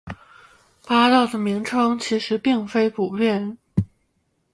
[0.87, 3.59] 八道的名称其实并非不变。